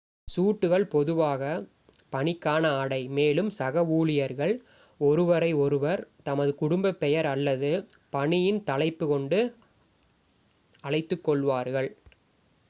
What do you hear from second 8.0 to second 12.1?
பணியின் தலைப்பு கொண்டு அழைத்துக் கொள்வார்கள்